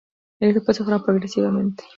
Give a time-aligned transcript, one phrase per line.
[0.39, 1.83] El grupo se forma progresivamente.